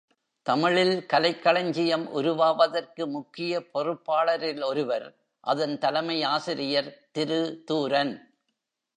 [0.45, 5.07] தமிழில் கலைக்களஞ்சியம் உருவாவதற்கு முக்கிய பொறுப்பாளரில் ஒருவர்,
[5.43, 8.13] அதன் தலைமை ஆசிரியர் திரு தூரன்.